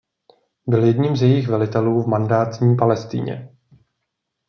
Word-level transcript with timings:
Byl 0.67 0.83
jedním 0.83 1.15
z 1.15 1.21
jejích 1.21 1.47
velitelů 1.47 2.01
v 2.01 2.07
mandátní 2.07 2.75
Palestině. 2.77 3.49